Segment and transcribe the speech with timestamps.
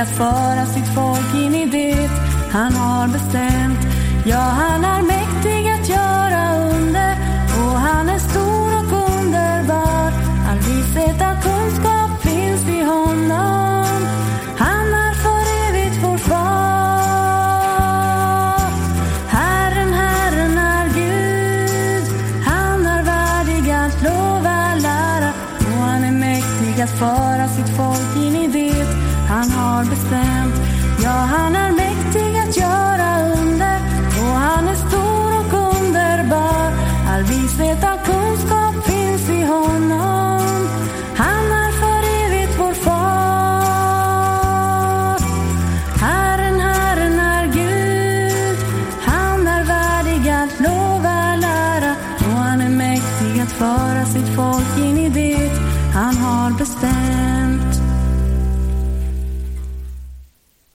[0.00, 2.08] att föra sitt folk in i det
[2.52, 3.78] han har bestämt.
[4.24, 7.16] Ja, han är mäktig att göra under
[7.60, 10.12] och han är stor och underbar.
[10.48, 14.06] All vishet all kunskap finns i honom.
[14.58, 16.38] Han är för evigt vår far.
[19.28, 22.04] Herren, Herren är Gud.
[22.44, 28.36] Han är värdig att lova, lära och han är mäktig att föra sitt folk in
[28.36, 28.87] i det
[29.78, 30.54] har bestämt.
[31.02, 33.08] Ja, han är mäktig att göra
[33.40, 33.76] under
[34.20, 36.72] och han är stor och underbar.
[37.10, 40.68] All vishet och kunskap finns i honom.
[41.16, 43.18] Han är för evigt vår far.
[46.00, 48.58] Herren, Herren är Gud.
[49.04, 54.98] Han är värdig att lova, lära och han är mäktig att föra sitt folk in
[54.98, 55.50] i det
[55.94, 56.97] han har bestämt.